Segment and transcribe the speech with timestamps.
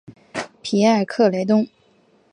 [0.63, 1.67] 皮埃克雷东。